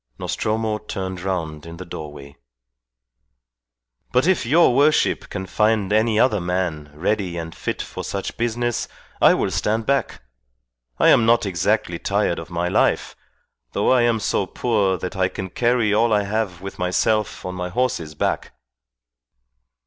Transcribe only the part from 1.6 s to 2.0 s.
in the